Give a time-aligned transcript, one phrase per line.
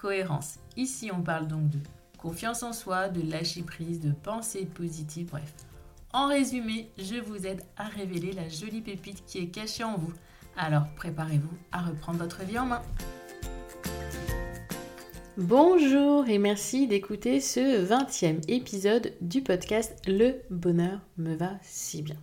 [0.00, 0.54] cohérence.
[0.76, 1.78] Ici, on parle donc de
[2.18, 5.52] confiance en soi, de lâcher prise, de pensée positive, bref.
[6.12, 10.12] En résumé, je vous aide à révéler la jolie pépite qui est cachée en vous.
[10.56, 12.82] Alors préparez-vous à reprendre votre vie en main.
[15.36, 22.16] Bonjour et merci d'écouter ce 20e épisode du podcast Le bonheur me va si bien.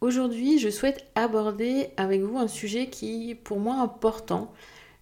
[0.00, 4.52] Aujourd'hui, je souhaite aborder avec vous un sujet qui est pour moi important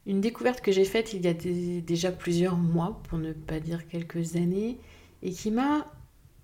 [0.09, 3.87] une découverte que j'ai faite il y a déjà plusieurs mois, pour ne pas dire
[3.87, 4.78] quelques années,
[5.23, 5.92] et qui m'a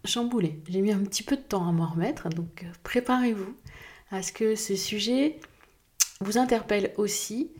[0.04, 0.60] chamboulée.
[0.68, 3.56] J'ai mis un petit peu de temps à m'en remettre, donc euh, préparez-vous
[4.10, 5.40] à ce que ce sujet
[6.20, 7.52] vous interpelle aussi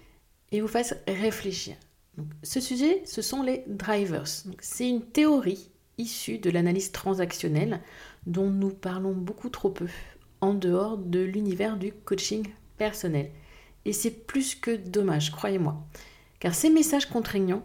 [0.53, 1.75] et vous fasse réfléchir.
[2.43, 4.27] ce sujet, ce sont les drivers.
[4.61, 7.81] C'est une théorie issue de l'analyse transactionnelle
[8.27, 9.89] dont nous parlons beaucoup trop peu
[10.43, 13.31] en dehors de l'univers du coaching personnel.
[13.85, 15.87] Et c'est plus que dommage, croyez-moi.
[16.39, 17.65] Car ces messages contraignants,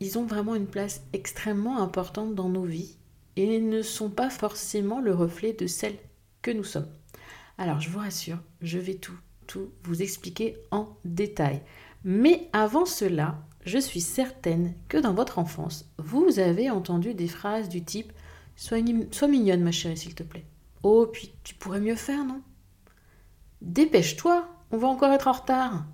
[0.00, 2.96] ils ont vraiment une place extrêmement importante dans nos vies
[3.36, 5.96] et ne sont pas forcément le reflet de celle
[6.42, 6.88] que nous sommes.
[7.56, 11.62] Alors je vous rassure, je vais tout, tout vous expliquer en détail.
[12.04, 17.68] Mais avant cela, je suis certaine que dans votre enfance, vous avez entendu des phrases
[17.68, 18.12] du type
[18.56, 18.78] Sois,
[19.12, 20.44] sois mignonne ma chérie s'il te plaît.
[20.82, 22.42] Oh, puis tu pourrais mieux faire, non?
[23.62, 25.86] Dépêche-toi, on va encore être en retard.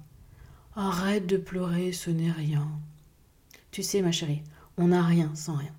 [0.76, 2.68] Arrête de pleurer, ce n'est rien.
[3.70, 4.42] Tu sais, ma chérie,
[4.76, 5.74] on n'a rien sans rien.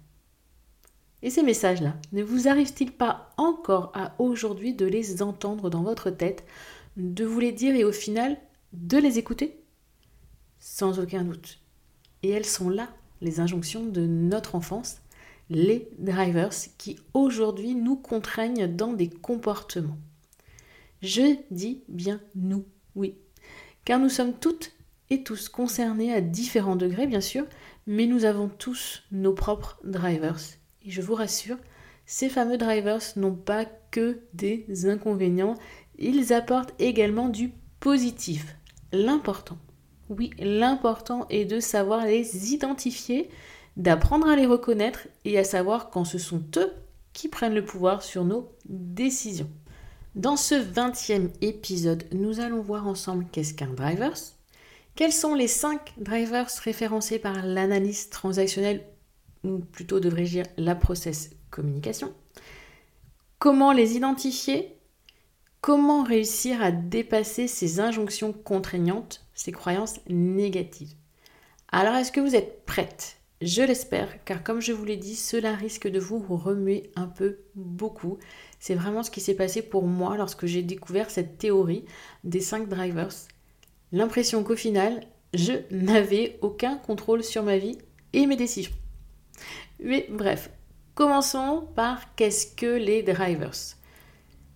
[1.21, 6.09] Et ces messages-là, ne vous arrive-t-il pas encore à aujourd'hui de les entendre dans votre
[6.09, 6.45] tête,
[6.97, 8.37] de vous les dire et au final
[8.73, 9.59] de les écouter?
[10.59, 11.59] Sans aucun doute.
[12.23, 12.89] Et elles sont là,
[13.21, 14.97] les injonctions de notre enfance,
[15.49, 19.97] les drivers qui aujourd'hui nous contraignent dans des comportements.
[21.01, 22.65] Je dis bien nous
[22.95, 23.15] oui,
[23.83, 24.71] car nous sommes toutes
[25.09, 27.45] et tous concernés à différents degrés, bien sûr,
[27.87, 30.39] mais nous avons tous nos propres drivers.
[30.83, 31.57] Et je vous rassure,
[32.05, 35.55] ces fameux drivers n'ont pas que des inconvénients,
[35.97, 38.55] ils apportent également du positif.
[38.91, 39.57] L'important,
[40.09, 43.29] oui, l'important est de savoir les identifier,
[43.77, 46.71] d'apprendre à les reconnaître et à savoir quand ce sont eux
[47.13, 49.49] qui prennent le pouvoir sur nos décisions.
[50.15, 54.17] Dans ce 20e épisode, nous allons voir ensemble qu'est-ce qu'un drivers,
[54.95, 58.85] quels sont les 5 drivers référencés par l'analyse transactionnelle,
[59.43, 62.13] ou plutôt devrais-je dire la process communication,
[63.39, 64.77] comment les identifier,
[65.59, 70.95] comment réussir à dépasser ces injonctions contraignantes, ces croyances négatives.
[71.73, 75.53] Alors est-ce que vous êtes prête je l'espère, car comme je vous l'ai dit, cela
[75.53, 78.17] risque de vous remuer un peu beaucoup.
[78.59, 81.85] C'est vraiment ce qui s'est passé pour moi lorsque j'ai découvert cette théorie
[82.23, 83.13] des 5 drivers.
[83.91, 87.77] L'impression qu'au final, je n'avais aucun contrôle sur ma vie
[88.13, 88.73] et mes décisions.
[89.79, 90.49] Mais bref,
[90.95, 93.75] commençons par qu'est-ce que les drivers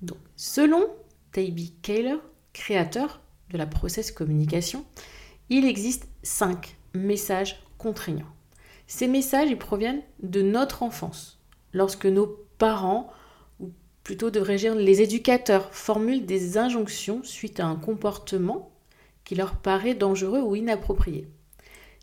[0.01, 0.87] Donc, selon
[1.31, 2.17] Taibi Kaler,
[2.53, 3.21] créateur
[3.51, 4.83] de la process communication,
[5.49, 8.38] il existe 5 messages contraignants.
[8.89, 11.39] Ces messages, proviennent de notre enfance,
[11.73, 12.25] lorsque nos
[12.57, 13.13] parents,
[13.59, 13.69] ou
[14.03, 18.71] plutôt devrais-je dire les éducateurs, formulent des injonctions suite à un comportement
[19.25, 21.27] qui leur paraît dangereux ou inapproprié.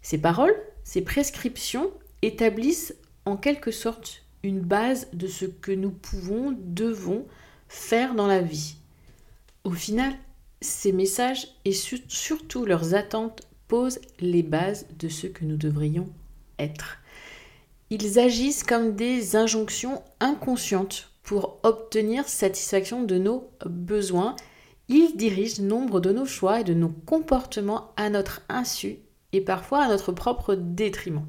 [0.01, 0.55] Ces paroles,
[0.85, 1.91] ces prescriptions
[2.23, 7.27] établissent en quelque sorte une base de ce que nous pouvons, devons
[7.67, 8.77] faire dans la vie.
[9.65, 10.13] Au final,
[10.61, 16.09] ces messages et surtout leurs attentes posent les bases de ce que nous devrions
[17.91, 24.37] Ils agissent comme des injonctions inconscientes pour obtenir satisfaction de nos besoins.
[24.89, 29.01] Ils dirigent nombre de nos choix et de nos comportements à notre insu
[29.33, 31.27] et parfois à notre propre détriment.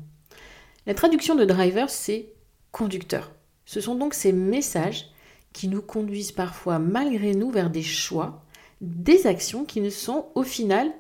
[0.85, 2.33] La traduction de driver, c'est
[2.71, 3.31] conducteur.
[3.65, 5.07] Ce sont donc ces messages
[5.51, 8.43] qui nous conduisent parfois malgré nous vers des choix,
[8.81, 10.91] des actions qui ne sont au final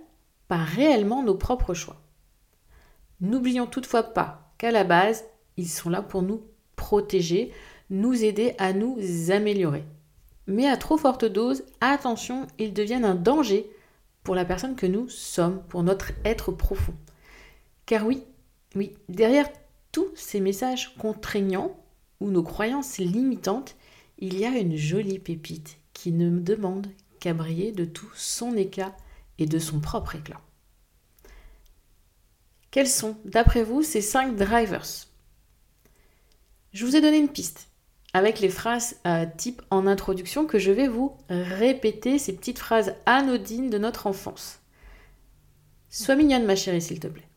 [0.47, 2.01] pas réellement nos propres choix.
[3.21, 5.25] N'oublions toutefois pas qu'à la base,
[5.57, 6.43] ils sont là pour nous
[6.75, 7.51] protéger,
[7.89, 8.97] nous aider à nous
[9.31, 9.83] améliorer.
[10.45, 13.69] Mais à trop forte dose, attention, ils deviennent un danger
[14.23, 16.93] pour la personne que nous sommes, pour notre être profond.
[17.85, 18.23] Car oui,
[18.75, 19.49] Oui, derrière
[19.91, 21.75] tous ces messages contraignants
[22.19, 23.75] ou nos croyances limitantes,
[24.19, 26.87] il y a une jolie pépite qui ne demande
[27.19, 28.95] qu'à briller de tout son éclat
[29.39, 30.41] et de son propre éclat.
[32.77, 35.07] Quels sont, d'après vous, ces cinq drivers?
[36.73, 37.69] Je vous ai donné une piste
[38.13, 42.93] avec les phrases euh, type en introduction que je vais vous répéter, ces petites phrases
[43.07, 44.59] anodines de notre enfance.
[45.89, 47.27] Sois mignonne, ma chérie, s'il te plaît.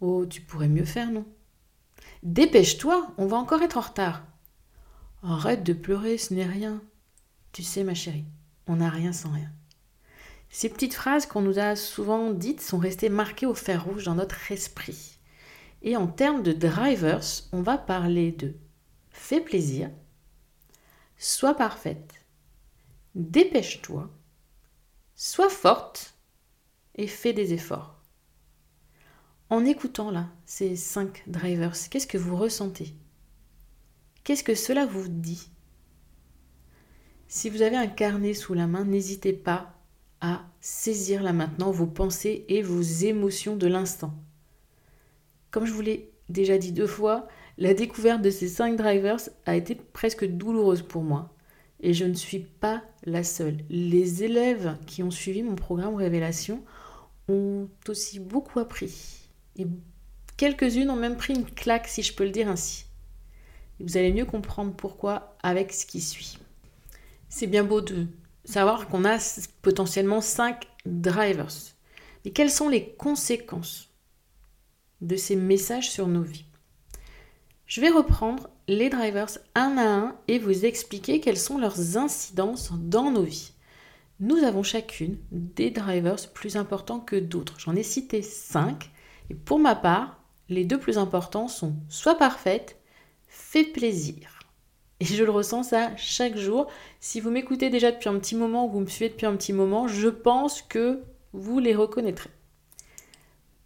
[0.00, 1.26] Oh, tu pourrais mieux faire, non?
[2.24, 4.24] Dépêche-toi, on va encore être en retard.
[5.22, 6.82] Arrête de pleurer, ce n'est rien.
[7.52, 8.24] Tu sais, ma chérie,
[8.66, 9.52] on n'a rien sans rien.
[10.58, 14.14] Ces petites phrases qu'on nous a souvent dites sont restées marquées au fer rouge dans
[14.14, 15.18] notre esprit.
[15.82, 18.54] Et en termes de drivers, on va parler de
[19.10, 19.90] fais plaisir,
[21.18, 22.24] sois parfaite,
[23.14, 24.08] dépêche-toi,
[25.14, 26.14] sois forte
[26.94, 28.00] et fais des efforts.
[29.50, 32.94] En écoutant là ces cinq drivers, qu'est-ce que vous ressentez?
[34.24, 35.50] Qu'est-ce que cela vous dit?
[37.28, 39.75] Si vous avez un carnet sous la main, n'hésitez pas
[40.20, 44.14] à saisir là maintenant vos pensées et vos émotions de l'instant.
[45.50, 47.28] Comme je vous l'ai déjà dit deux fois,
[47.58, 51.34] la découverte de ces cinq drivers a été presque douloureuse pour moi.
[51.80, 53.58] Et je ne suis pas la seule.
[53.68, 56.62] Les élèves qui ont suivi mon programme Révélation
[57.28, 59.30] ont aussi beaucoup appris.
[59.56, 59.66] Et
[60.36, 62.86] quelques-unes ont même pris une claque, si je peux le dire ainsi.
[63.80, 66.38] vous allez mieux comprendre pourquoi avec ce qui suit.
[67.28, 68.06] C'est bien beau de
[68.46, 69.18] savoir qu'on a
[69.60, 71.74] potentiellement 5 drivers.
[72.24, 73.90] Mais quelles sont les conséquences
[75.00, 76.46] de ces messages sur nos vies?
[77.66, 82.72] Je vais reprendre les drivers un à un et vous expliquer quelles sont leurs incidences
[82.72, 83.52] dans nos vies.
[84.20, 87.58] Nous avons chacune des drivers plus importants que d'autres.
[87.58, 88.90] J'en ai cité 5
[89.28, 92.80] et pour ma part, les deux plus importants sont soit parfaite,
[93.26, 94.35] fait plaisir.
[95.00, 96.68] Et je le ressens ça chaque jour.
[97.00, 99.52] Si vous m'écoutez déjà depuis un petit moment ou vous me suivez depuis un petit
[99.52, 101.02] moment, je pense que
[101.32, 102.30] vous les reconnaîtrez.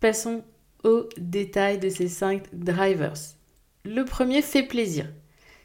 [0.00, 0.43] Passons
[0.82, 3.15] au détail de ces cinq drivers.
[3.85, 5.06] Le premier fait plaisir.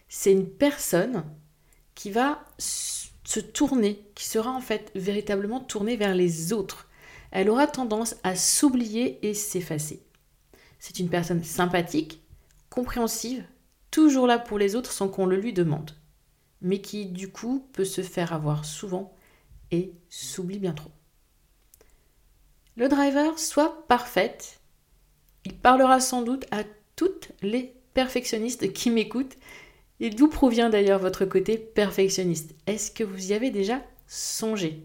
[0.07, 1.23] C'est une personne
[1.95, 6.89] qui va se tourner, qui sera en fait véritablement tournée vers les autres.
[7.31, 10.03] Elle aura tendance à s'oublier et s'effacer.
[10.79, 12.21] C'est une personne sympathique,
[12.69, 13.43] compréhensive,
[13.95, 15.91] toujours là pour les autres sans qu'on le lui demande,
[16.59, 19.15] mais qui du coup peut se faire avoir souvent
[19.71, 20.91] et s'oublie bien trop.
[22.75, 24.59] Le driver soit parfaite,
[25.45, 26.65] il parlera sans doute à
[26.97, 29.37] toutes les perfectionnistes qui m'écoutent.
[30.01, 32.53] Et d'où provient d'ailleurs votre côté perfectionniste?
[32.67, 34.83] Est-ce que vous y avez déjà songé?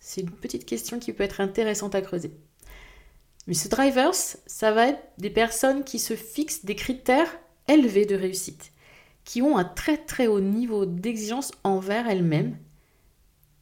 [0.00, 2.32] C'est une petite question qui peut être intéressante à creuser.
[3.46, 7.38] Mais ce drivers, ça va être des personnes qui se fixent des critères
[7.72, 8.72] élevés de réussite,
[9.24, 12.56] qui ont un très très haut niveau d'exigence envers elles-mêmes,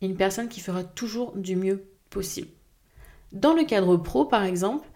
[0.02, 2.48] une personne qui fera toujours du mieux possible.
[3.32, 4.88] Dans le cadre pro, par exemple,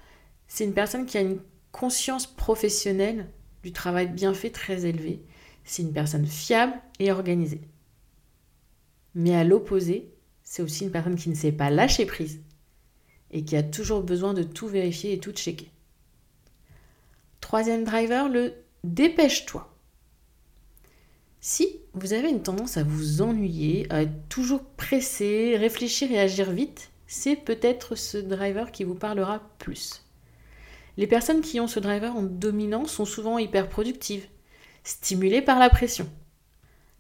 [0.49, 1.41] c'est une personne qui a une
[1.73, 3.29] conscience professionnelle
[3.63, 5.25] du travail bien fait très élevée.
[5.65, 7.63] C'est une personne fiable et organisée.
[9.15, 10.13] Mais à l'opposé,
[10.43, 12.41] c'est aussi une personne qui ne sait pas lâcher prise
[13.31, 15.71] et qui a toujours besoin de tout vérifier et tout checker.
[17.41, 19.75] Troisième driver, le dépêche-toi.
[21.41, 26.53] Si vous avez une tendance à vous ennuyer, à être toujours pressé, réfléchir et agir
[26.53, 30.05] vite, c'est peut-être ce driver qui vous parlera plus.
[30.97, 34.27] Les personnes qui ont ce driver en dominant sont souvent hyper productives,
[34.85, 36.09] stimulées par la pression.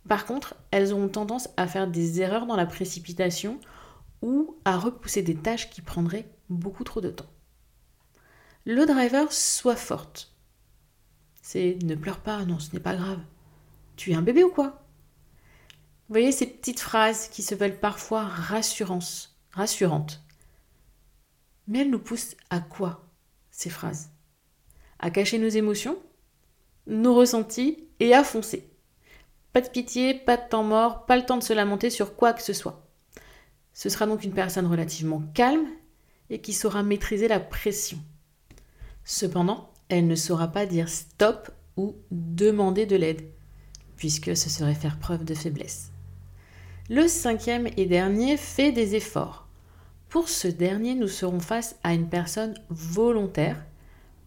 [0.08, 3.60] Par contre, elles ont tendance à faire des erreurs dans la précipitation
[4.20, 7.30] ou à repousser des tâches qui prendraient beaucoup trop de temps.
[8.64, 10.33] Le driver soit forte.
[11.46, 13.20] C'est ne pleure pas, non, ce n'est pas grave.
[13.96, 14.82] Tu es un bébé ou quoi?
[16.08, 19.30] Vous voyez ces petites phrases qui se veulent parfois rassurantes.
[21.68, 23.10] Mais elles nous poussent à quoi
[23.50, 24.08] ces phrases?
[24.98, 25.98] À cacher nos émotions,
[26.86, 28.70] nos ressentis et à foncer.
[29.52, 32.32] Pas de pitié, pas de temps mort, pas le temps de se lamenter sur quoi
[32.32, 32.88] que ce soit.
[33.74, 35.68] Ce sera donc une personne relativement calme
[36.30, 37.98] et qui saura maîtriser la pression.
[39.04, 43.28] Cependant, elle ne saura pas dire stop ou demander de l'aide,
[43.96, 45.90] puisque ce serait faire preuve de faiblesse.
[46.90, 49.48] Le cinquième et dernier fait des efforts.
[50.08, 53.64] Pour ce dernier, nous serons face à une personne volontaire,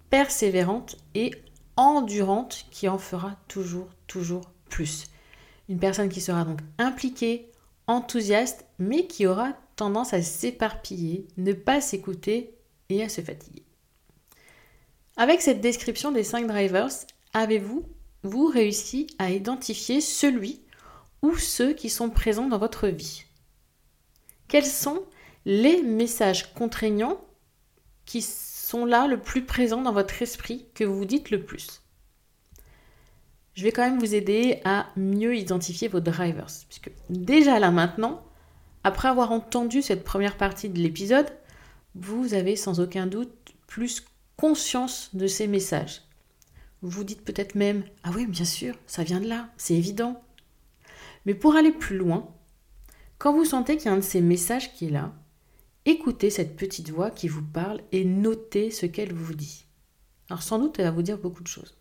[0.09, 1.31] persévérante et
[1.75, 5.05] endurante qui en fera toujours, toujours plus.
[5.69, 7.51] Une personne qui sera donc impliquée,
[7.87, 12.55] enthousiaste, mais qui aura tendance à s'éparpiller, ne pas s'écouter
[12.89, 13.66] et à se fatiguer.
[15.19, 16.91] Avec cette description des 5 drivers,
[17.33, 17.83] avez-vous
[18.21, 20.62] vous réussi à identifier celui
[21.24, 23.25] ou ceux qui sont présents dans votre vie?
[24.47, 25.01] Quels sont
[25.45, 27.19] les messages contraignants
[28.05, 31.81] qui sont là le plus présents dans votre esprit que vous vous dites le plus?
[33.55, 36.51] Je vais quand même vous aider à mieux identifier vos drivers.
[36.69, 38.24] Puisque déjà là maintenant,
[38.83, 41.31] après avoir entendu cette première partie de l'épisode,
[41.95, 43.33] vous avez sans aucun doute
[43.65, 44.05] plus
[44.38, 46.03] conscience de ces messages.
[46.84, 50.22] Vous vous dites peut-être même Ah oui, bien sûr, ça vient de là, c'est évident.
[51.25, 52.29] Mais pour aller plus loin,
[53.17, 55.12] quand vous sentez qu'il y a un de ces messages qui est là,
[55.86, 59.65] écoutez cette petite voix qui vous parle et notez ce qu'elle vous dit.
[60.29, 61.75] Alors sans doute, elle va vous dire beaucoup de choses.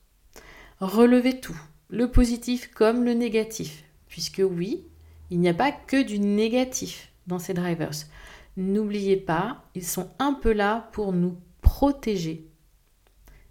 [0.80, 1.60] Relevez tout,
[1.90, 4.86] le positif comme le négatif, puisque oui,
[5.30, 7.90] il n'y a pas que du négatif dans ces drivers.
[8.56, 11.36] N'oubliez pas, ils sont un peu là pour nous
[11.76, 12.46] protéger.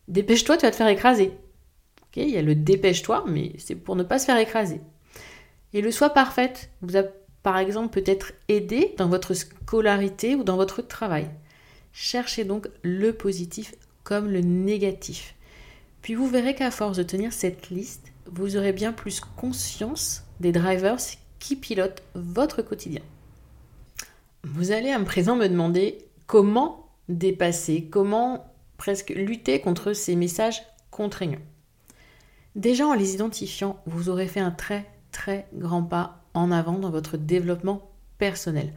[0.08, 1.38] Dépêche-toi, tu vas te faire écraser.
[2.16, 4.82] il y a le dépêche-toi, mais c'est pour ne pas se faire écraser.
[5.74, 7.04] Et le soi parfaite vous a
[7.44, 11.30] par exemple peut-être aidé dans votre scolarité ou dans votre travail.
[11.94, 15.36] Cherchez donc le positif comme le négatif.
[16.02, 20.52] Puis vous verrez qu'à force de tenir cette liste, vous aurez bien plus conscience des
[20.52, 20.98] drivers
[21.38, 23.04] qui pilotent votre quotidien.
[24.44, 31.42] Vous allez à présent me demander comment dépasser, comment presque lutter contre ces messages contraignants.
[32.56, 36.90] Déjà en les identifiant, vous aurez fait un très très grand pas en avant dans
[36.90, 38.74] votre développement personnel.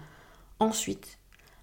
[0.60, 1.18] Ensuite,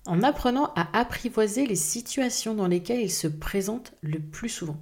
[0.06, 4.78] en apprenant à apprivoiser les situations dans lesquelles ils se présentent le plus souvent.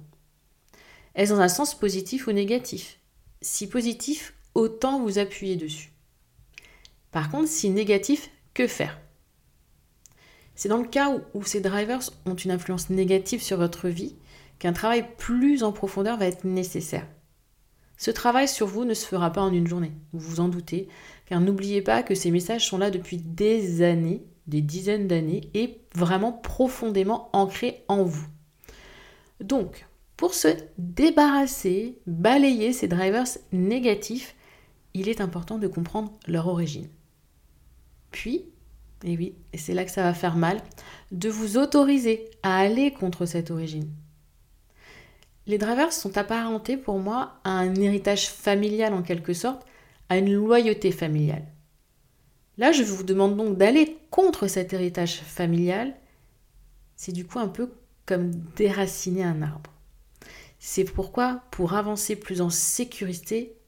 [1.14, 2.98] Est-ce dans un sens positif ou négatif?
[3.40, 5.92] Si positif, autant vous appuyer dessus.
[7.10, 9.00] Par contre, si négatif, que faire?
[10.54, 14.16] C'est dans le cas où, ces drivers ont une influence négative sur votre vie
[14.58, 17.06] qu'un travail plus en profondeur va être nécessaire.
[17.96, 20.88] Ce travail sur vous ne se fera pas en une journée, vous vous en doutez,
[21.26, 25.80] car n'oubliez pas que ces messages sont là depuis des années, des dizaines d'années, et
[25.94, 28.26] vraiment profondément ancrés en vous.
[29.40, 34.34] Donc, pour se débarrasser, balayer ces drivers négatifs,
[34.94, 36.88] il est important de comprendre leur origine.
[38.10, 38.44] Puis,
[39.04, 40.60] et oui, et c'est là que ça va faire mal,
[41.12, 43.90] de vous autoriser à aller contre cette origine.
[45.46, 49.66] Les drivers sont apparentés pour moi à un héritage familial en quelque sorte,
[50.08, 51.44] à une loyauté familiale.
[52.56, 55.94] Là, je vous demande donc d'aller contre cet héritage familial.
[56.96, 57.72] C'est du coup un peu
[58.06, 59.70] comme déraciner un arbre.
[60.58, 63.58] C'est pourquoi, pour avancer plus en sécurité,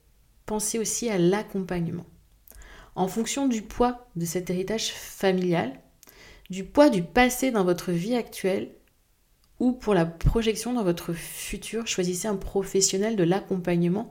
[0.46, 2.06] pensez aussi à l'accompagnement
[2.96, 5.78] en fonction du poids de cet héritage familial,
[6.50, 8.74] du poids du passé dans votre vie actuelle
[9.58, 14.10] ou pour la projection dans votre futur, choisissez un professionnel de l'accompagnement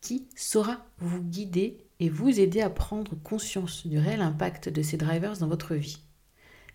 [0.00, 4.96] qui saura vous guider et vous aider à prendre conscience du réel impact de ces
[4.96, 5.98] drivers dans votre vie.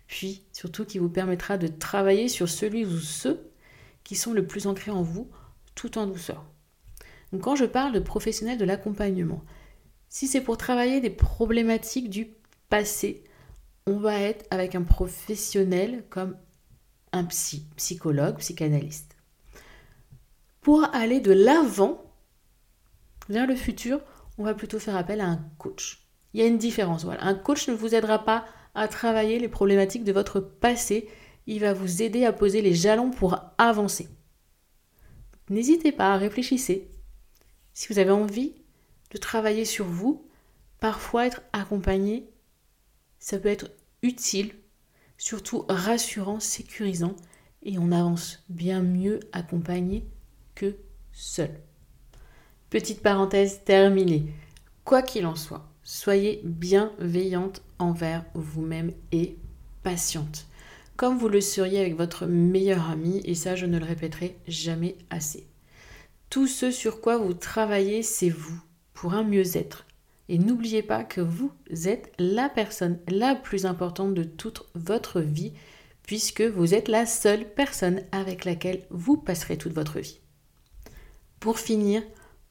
[0.08, 3.50] Puis, surtout, qui vous permettra de travailler sur celui ou ceux
[4.04, 5.30] qui sont le plus ancrés en vous,
[5.74, 6.44] tout en douceur.
[7.32, 9.42] Donc, quand je parle de professionnel de l'accompagnement,
[10.12, 12.34] si c'est pour travailler des problématiques du
[12.68, 13.24] passé,
[13.86, 16.36] on va être avec un professionnel comme
[17.12, 19.16] un psy, psychologue, psychanalyste.
[20.60, 22.04] Pour aller de l'avant
[23.30, 24.02] vers le futur,
[24.36, 26.06] on va plutôt faire appel à un coach.
[26.34, 27.04] Il y a une différence.
[27.04, 27.24] Voilà.
[27.24, 31.08] Un coach ne vous aidera pas à travailler les problématiques de votre passé.
[31.46, 34.10] Il va vous aider à poser les jalons pour avancer.
[35.48, 36.58] N'hésitez pas à réfléchir.
[37.72, 38.61] Si vous avez envie
[39.12, 40.26] de travailler sur vous.
[40.80, 42.28] Parfois, être accompagné,
[43.20, 43.70] ça peut être
[44.02, 44.52] utile,
[45.16, 47.14] surtout rassurant, sécurisant,
[47.62, 50.04] et on avance bien mieux accompagné
[50.56, 50.76] que
[51.12, 51.50] seul.
[52.70, 54.26] Petite parenthèse terminée.
[54.84, 59.36] Quoi qu'il en soit, soyez bienveillante envers vous-même et
[59.84, 60.46] patiente,
[60.96, 64.96] comme vous le seriez avec votre meilleur ami, et ça je ne le répéterai jamais
[65.10, 65.46] assez.
[66.30, 68.60] Tout ce sur quoi vous travaillez, c'est vous
[69.10, 69.86] un mieux-être.
[70.28, 71.52] Et n'oubliez pas que vous
[71.84, 75.52] êtes la personne la plus importante de toute votre vie,
[76.04, 80.20] puisque vous êtes la seule personne avec laquelle vous passerez toute votre vie.
[81.40, 82.02] Pour finir,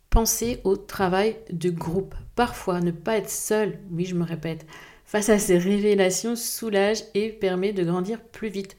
[0.10, 2.14] pensez au travail de groupe.
[2.36, 4.66] Parfois, ne pas être seul, oui je me répète,
[5.06, 8.78] face à ces révélations soulage et permet de grandir plus vite.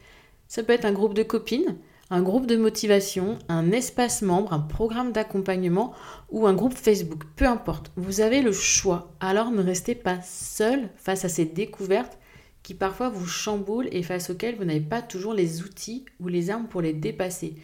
[0.48, 1.76] Ça peut être un groupe de copines,
[2.12, 5.94] un groupe de motivation, un espace membre, un programme d'accompagnement
[6.28, 7.90] ou un groupe Facebook, peu importe.
[7.96, 9.14] Vous avez le choix.
[9.18, 12.18] Alors ne restez pas seul face à ces découvertes
[12.62, 16.50] qui parfois vous chamboulent et face auxquelles vous n'avez pas toujours les outils ou les
[16.50, 17.54] armes pour les dépasser.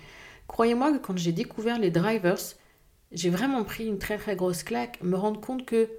[0.47, 2.41] Croyez-moi que quand j'ai découvert les drivers,
[3.13, 5.91] j'ai vraiment pris une très très grosse claque, me rendre compte que,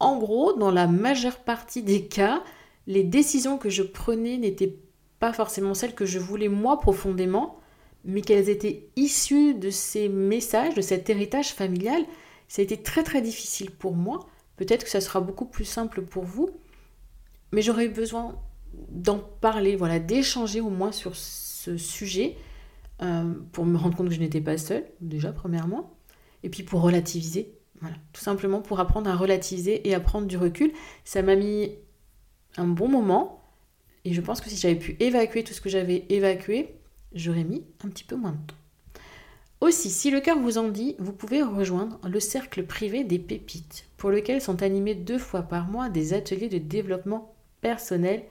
[0.00, 2.42] en gros, dans la majeure partie des cas,
[2.86, 4.78] les décisions que je prenais n'étaient
[5.20, 7.58] pas forcément celles que je voulais moi profondément,
[8.04, 12.04] mais qu'elles étaient issues de ces messages, de cet héritage familial.
[12.46, 14.26] Ça a été très très difficile pour moi.
[14.56, 16.50] Peut-être que ça sera beaucoup plus simple pour vous,
[17.52, 18.36] mais j'aurais eu besoin
[18.90, 22.36] d'en parler, voilà, d'échanger au moins sur ce sujet
[23.02, 25.96] euh, pour me rendre compte que je n'étais pas seule, déjà premièrement,
[26.42, 30.36] et puis pour relativiser, voilà, tout simplement pour apprendre à relativiser et à prendre du
[30.36, 30.72] recul.
[31.04, 31.76] Ça m'a mis
[32.56, 33.37] un bon moment,
[34.04, 36.74] et je pense que si j'avais pu évacuer tout ce que j'avais évacué,
[37.14, 38.54] j'aurais mis un petit peu moins de temps.
[39.60, 43.86] Aussi, si le cœur vous en dit, vous pouvez rejoindre le cercle privé des pépites,
[43.96, 48.22] pour lequel sont animés deux fois par mois des ateliers de développement personnel,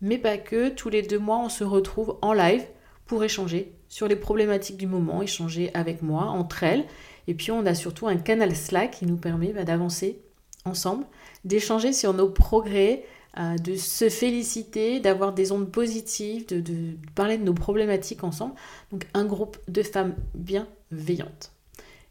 [0.00, 0.70] mais pas que.
[0.70, 2.64] Tous les deux mois, on se retrouve en live
[3.06, 6.84] pour échanger sur les problématiques du moment, échanger avec moi, entre elles.
[7.28, 10.20] Et puis, on a surtout un canal Slack qui nous permet bah, d'avancer
[10.64, 11.06] ensemble,
[11.44, 13.04] d'échanger sur nos progrès,
[13.36, 18.54] de se féliciter, d'avoir des ondes positives, de, parler de nos problématiques ensemble.
[18.90, 21.52] Donc un groupe de femmes bienveillantes.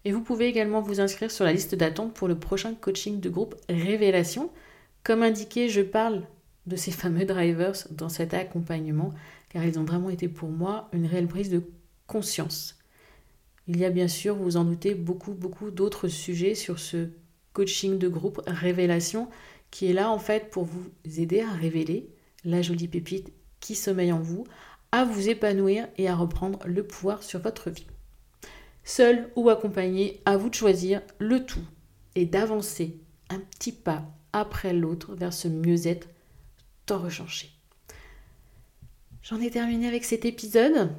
[0.03, 3.29] Et vous pouvez également vous inscrire sur la liste d'attente pour le prochain coaching de
[3.29, 4.49] groupe Révélation.
[5.03, 6.23] Comme indiqué, je parle
[6.65, 9.13] de ces fameux drivers dans cet accompagnement,
[9.49, 11.63] car ils ont vraiment été pour moi une réelle prise de
[12.07, 12.79] conscience.
[13.67, 17.09] Il y a bien sûr, vous en doutez, beaucoup, beaucoup d'autres sujets sur ce
[17.53, 19.29] coaching de groupe Révélation
[19.71, 20.85] qui est là en fait pour vous
[21.17, 22.09] aider à révéler
[22.43, 24.45] la jolie pépite qui sommeille en vous,
[24.91, 27.87] à vous épanouir et à reprendre le pouvoir sur votre vie.
[28.83, 31.63] Seul ou accompagné, à vous de choisir le tout
[32.15, 32.99] et d'avancer
[33.29, 36.09] un petit pas après l'autre vers ce mieux-être
[36.85, 37.51] tant recherché.
[39.21, 40.91] J'en ai terminé avec cet épisode.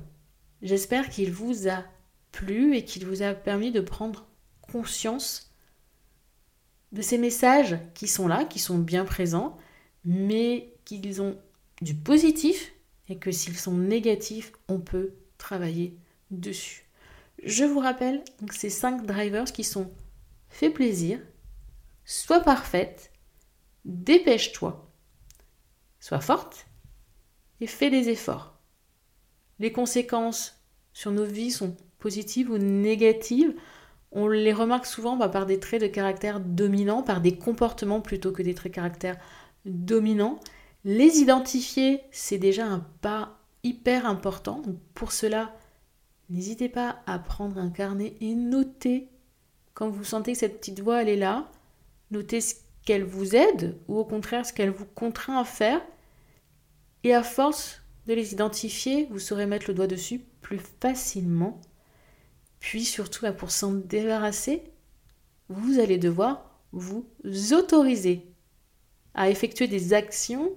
[0.62, 1.84] J'espère qu'il vous a
[2.30, 4.26] plu et qu'il vous a permis de prendre
[4.60, 5.51] conscience
[6.92, 9.56] de ces messages qui sont là, qui sont bien présents,
[10.04, 11.38] mais qu'ils ont
[11.80, 12.72] du positif
[13.08, 15.96] et que s'ils sont négatifs, on peut travailler
[16.30, 16.86] dessus.
[17.42, 19.90] Je vous rappelle ces cinq drivers qui sont
[20.48, 21.18] fais plaisir,
[22.04, 23.10] sois parfaite,
[23.84, 24.88] dépêche-toi,
[25.98, 26.66] sois forte
[27.60, 28.58] et fais des efforts.
[29.58, 33.54] Les conséquences sur nos vies sont positives ou négatives
[34.12, 38.32] on les remarque souvent bah, par des traits de caractère dominants, par des comportements plutôt
[38.32, 39.16] que des traits de caractère
[39.64, 40.38] dominants.
[40.84, 44.62] Les identifier, c'est déjà un pas hyper important.
[44.94, 45.54] pour cela,
[46.28, 49.08] n'hésitez pas à prendre un carnet et noter
[49.74, 51.50] quand vous sentez que cette petite voix, elle est là.
[52.10, 55.80] Notez ce qu'elle vous aide ou au contraire ce qu'elle vous contraint à faire.
[57.04, 61.60] Et à force de les identifier, vous saurez mettre le doigt dessus plus facilement
[62.62, 64.62] puis surtout, pour s'en débarrasser,
[65.48, 67.04] vous allez devoir vous
[67.52, 68.24] autoriser
[69.14, 70.48] à effectuer des actions,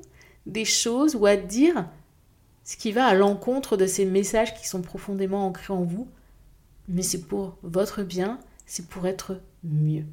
[0.46, 1.90] des choses ou à dire
[2.64, 6.08] ce qui va à l'encontre de ces messages qui sont profondément ancrés en vous.
[6.88, 10.06] Mais c'est pour votre bien, c'est pour être mieux.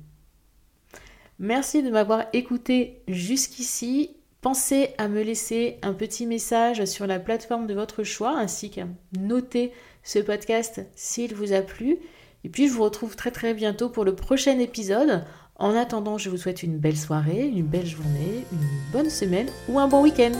[1.38, 4.16] Merci de m'avoir écouté jusqu'ici.
[4.40, 8.86] Pensez à me laisser un petit message sur la plateforme de votre choix ainsi qu'à
[9.18, 11.98] noter ce podcast s'il vous a plu.
[12.44, 15.24] Et puis je vous retrouve très très bientôt pour le prochain épisode.
[15.56, 19.78] En attendant, je vous souhaite une belle soirée, une belle journée, une bonne semaine ou
[19.78, 20.32] un bon week-end.